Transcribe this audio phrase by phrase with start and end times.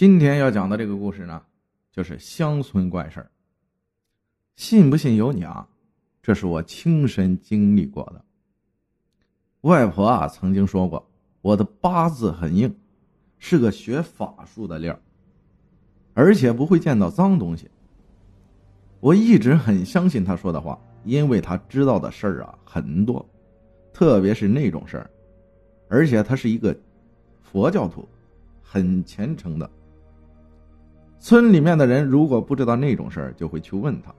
[0.00, 1.42] 今天要讲的这个故事呢，
[1.92, 3.30] 就是乡村怪事儿。
[4.56, 5.68] 信不信由你啊，
[6.22, 8.24] 这是我亲身经历过的。
[9.60, 11.06] 外婆啊曾经说过，
[11.42, 12.74] 我的八字很硬，
[13.36, 14.98] 是个学法术的料，
[16.14, 17.70] 而且不会见到脏东西。
[19.00, 23.22] 我一直很相信她说的话，因为她知道的事儿啊很多，
[23.92, 25.10] 特别是那种事儿，
[25.90, 26.74] 而且她是一个
[27.42, 28.08] 佛教徒，
[28.62, 29.70] 很虔诚的。
[31.20, 34.12] 村里面的人如果不知道那种事儿，就会去问他。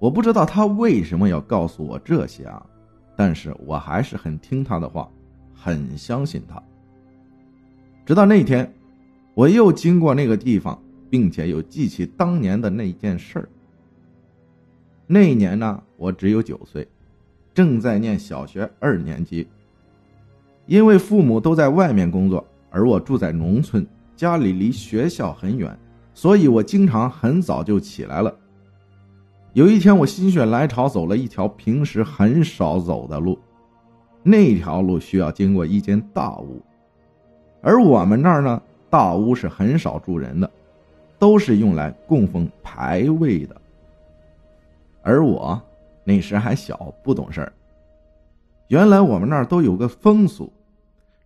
[0.00, 2.66] 我不知道他为什么要告诉我这些啊，
[3.16, 5.08] 但是我还是很听他的话，
[5.54, 6.60] 很相信他。
[8.04, 8.70] 直到那天，
[9.34, 10.76] 我又经过那个地方，
[11.08, 13.48] 并且又记起当年的那件事儿。
[15.06, 16.86] 那一年呢，我只有九岁，
[17.54, 19.46] 正在念小学二年级。
[20.66, 25.78] 因为父母都在外面工作，而我住在农村，家里离学校很远。
[26.14, 28.34] 所以我经常很早就起来了。
[29.52, 33.38] 有一天，我心血来潮走了一条平时很少走的路，
[34.22, 36.62] 那条路需要经过一间大屋，
[37.60, 40.50] 而我们那儿呢，大屋是很少住人的，
[41.18, 43.54] 都是用来供奉牌位的。
[45.02, 45.60] 而我
[46.04, 47.52] 那时还小，不懂事儿。
[48.68, 50.50] 原来我们那儿都有个风俗，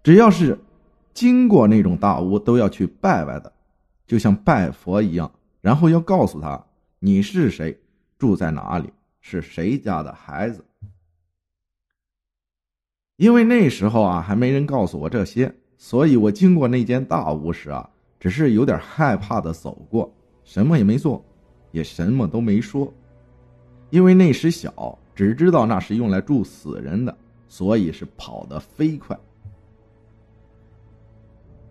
[0.03, 0.59] 只要是
[1.15, 3.53] 经过那种大屋，都要去拜拜的。
[4.07, 6.65] 就像拜佛一样，然后要告诉他
[7.01, 7.77] 你是谁，
[8.19, 10.65] 住在哪里，是谁家的孩子。
[13.17, 17.91] 因为那时候啊，还没人告诉我这些，所以我经过那间大屋时啊，
[18.21, 20.12] 只是有点害怕的走过，
[20.45, 21.25] 什么也没做，
[21.73, 22.93] 也什么都没说。
[23.91, 27.17] 因为那时小，只知道那是用来住死人的，
[27.49, 29.19] 所以是跑得飞快。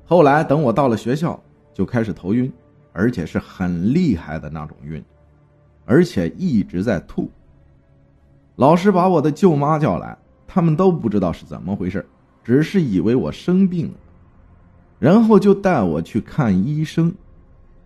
[0.05, 1.41] 后来等我到了学校。
[1.75, 2.49] 就开始头晕，
[2.93, 5.03] 而且是很厉害的那种晕，
[5.85, 7.29] 而且一直在吐。
[8.55, 10.17] 老师把我的舅妈叫来，
[10.47, 12.05] 他们都不知道是怎么回事，
[12.45, 13.93] 只是以为我生病了，
[14.99, 17.13] 然后就带我去看医生，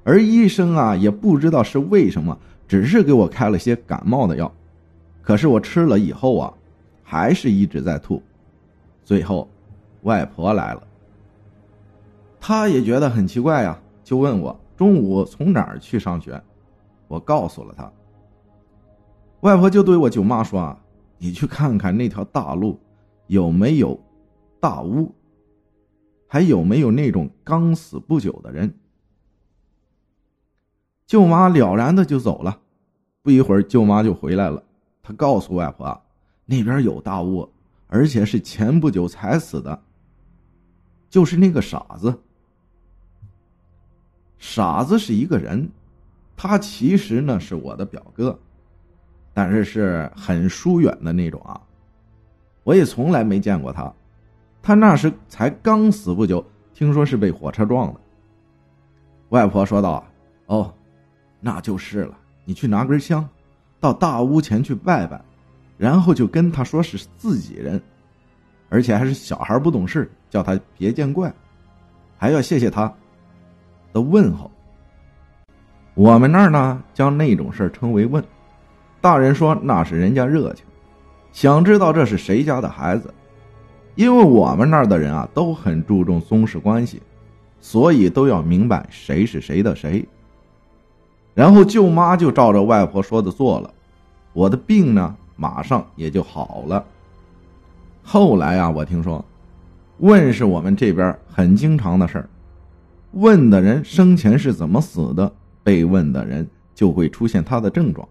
[0.03, 2.38] 而医生啊也不知道是为什么，
[2.68, 4.53] 只是给我开了些感冒的药，
[5.24, 6.53] 可是我吃了以后啊，
[7.02, 8.22] 还是一直在吐，
[9.03, 9.50] 最后，
[10.03, 10.84] 外婆来了。
[12.40, 16.42] 他也觉得很奇怪呀，就问我中午从哪儿去上学。
[17.08, 17.92] 我告诉了他。
[19.42, 20.80] 外婆就对我舅妈说：“啊，
[21.18, 22.80] 你去看看那条大路
[23.28, 24.00] 有没有
[24.60, 25.14] 大屋，
[26.28, 28.74] 还有没有那种刚死不久的人。”
[31.08, 32.60] 舅妈了然的就走了。
[33.22, 34.64] 不一会儿，舅妈就回来了。
[35.02, 36.02] 她告诉外婆啊
[36.46, 37.50] ：“那边有大屋，
[37.88, 39.82] 而且是前不久才死的，
[41.10, 42.14] 就是那个傻子。”
[44.40, 45.70] 傻子是一个人，
[46.36, 48.40] 他其实呢是我的表哥，
[49.34, 51.60] 但是是很疏远的那种啊。
[52.64, 53.94] 我也从来没见过他，
[54.62, 58.00] 他那时才刚死不久，听说是被火车撞的。
[59.30, 60.04] 外婆说道
[60.48, 60.74] ：“哦，
[61.42, 62.18] 那就是了。
[62.46, 63.28] 你去拿根香，
[63.80, 65.22] 到大屋前去拜拜，
[65.78, 67.82] 然后就跟他说是自己人，
[68.70, 71.34] 而且还是小孩不懂事，叫他别见怪，
[72.18, 72.92] 还要谢谢他。”
[73.92, 74.50] 的问候，
[75.94, 78.24] 我们那儿呢，将那种事称为问。
[79.02, 80.66] 大人说那是人家热情，
[81.32, 83.14] 想知道这是谁家的孩子。
[83.96, 87.02] 因为我们那儿的人啊，都很注重宗室关系，
[87.60, 90.08] 所以都要明白谁是谁的谁。
[91.34, 93.74] 然后舅妈就照着外婆说的做了，
[94.34, 96.86] 我的病呢，马上也就好了。
[98.04, 99.24] 后来啊，我听说，
[99.98, 102.30] 问是我们这边很经常的事儿。
[103.12, 105.31] 问的人生前是怎么死的，
[105.64, 108.08] 被问的人就会出现他的症状，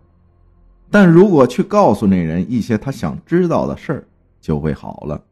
[0.91, 4.04] 但如果去告诉那人一些他想知道的事儿，
[4.41, 5.22] 就会好了。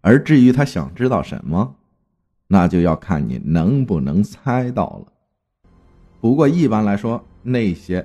[0.00, 1.74] 而至于他想知道什么，
[2.46, 5.12] 那就要看你能不能猜到了。
[6.20, 8.04] 不过一般来说，那些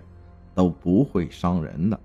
[0.54, 2.00] 都不会伤人的。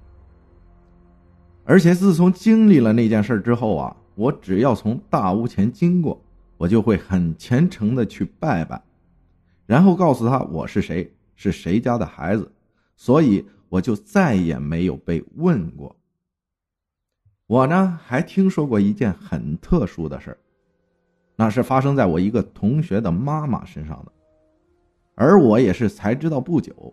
[1.65, 6.19] 而且自从经历了那件事之后啊，我只要从大屋前经过。
[6.59, 8.83] 我就会很虔诚的去拜拜，
[9.65, 12.51] 然后告诉他我是谁，是谁家的孩子，
[12.97, 15.95] 所以我就再也没有被问过。
[17.47, 20.37] 我呢还听说过一件很特殊的事
[21.37, 24.13] 那是发生在我一个同学的妈妈身上的，
[25.15, 26.93] 而我也是才知道不久，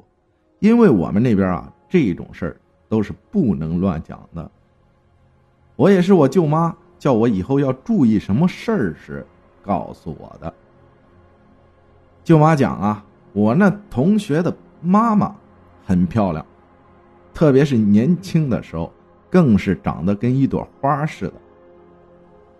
[0.59, 2.56] 因为我们那边啊这种事
[2.88, 4.50] 都是不能乱讲的。
[5.75, 9.25] 我也是我舅妈叫我以后要注意什么事儿时。
[9.65, 10.53] 告诉我的，
[12.23, 13.03] 舅妈讲啊，
[13.33, 15.35] 我那同学的妈妈
[15.83, 16.45] 很漂亮，
[17.33, 18.94] 特别是年轻的时候，
[19.29, 21.33] 更是长得跟一朵花似的。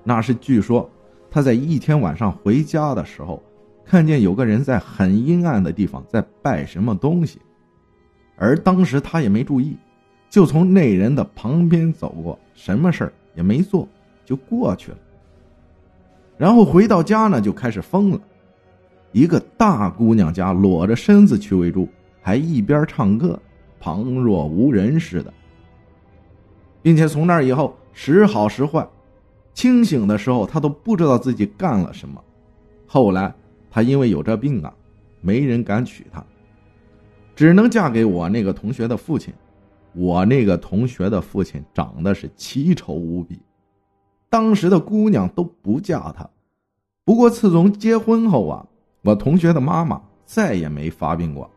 [0.04, 0.90] 那是据说
[1.30, 3.42] 他在一天晚上回家的时候，
[3.86, 7.40] 看见有个人在很阴暗的地方在拜什么东西，
[8.36, 9.78] 而当时他也没注意，
[10.28, 13.88] 就从那人的旁边走过，什么事儿也没做，
[14.26, 14.98] 就过去了。
[16.38, 18.20] 然后回到家呢，就开始疯了。
[19.12, 21.88] 一个大姑娘家裸着身子去喂猪，
[22.22, 23.40] 还一边唱歌，
[23.80, 25.34] 旁若无人似的，
[26.82, 28.86] 并且从那以后时好时坏，
[29.54, 32.22] 清醒的时候她都不知道自己干了什么。
[32.86, 33.34] 后来
[33.72, 34.74] 她因为有这病啊，
[35.22, 36.22] 没人敢娶她，
[37.36, 39.34] 只能嫁给我那个同学的父亲。
[39.94, 43.40] 我那个同学的父亲长得是奇丑无比，
[44.36, 46.30] 当时的姑娘都不嫁他。
[47.06, 48.66] 不过自从结婚后啊。
[49.02, 51.48] 我同学的妈妈再也没发病过。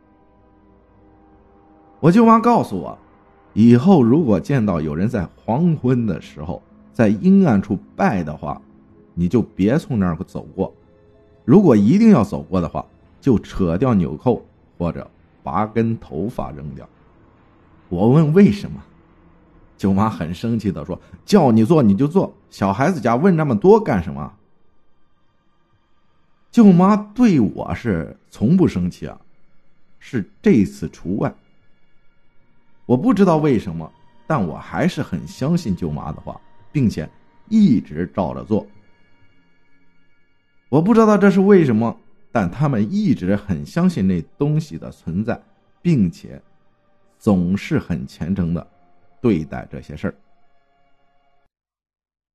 [1.98, 2.98] 我舅妈告诉我，
[3.54, 8.60] 以后如果见到有人在黄昏的时候在阴暗处拜的话，
[9.14, 10.70] 你就别从那儿走过。
[11.46, 12.84] 如果一定要走过的话，
[13.19, 14.44] 就扯掉纽扣
[14.76, 15.10] 或者
[15.42, 16.86] 拔根头发扔掉。
[17.88, 18.78] 我问为什么，
[19.78, 24.34] 舅妈很生气的说：“叫你做你就做，小孩子家问那么多干什么？”
[26.50, 29.20] 舅妈对我是从不生气啊，
[30.00, 31.32] 是这次除外。
[32.86, 33.90] 我不知道为什么，
[34.26, 36.40] 但我还是很相信舅妈的话，
[36.72, 37.08] 并且
[37.48, 38.66] 一直照着做。
[40.69, 41.96] 我不知道这是为什么，
[42.32, 45.40] 但他们一直很相信那东西的存在，
[45.80, 46.42] 并且
[47.19, 48.66] 总是很虔诚的
[49.20, 50.14] 对待这些事儿。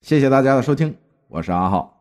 [0.01, 0.97] 谢谢大家的收听，
[1.27, 1.92] 我是阿浩。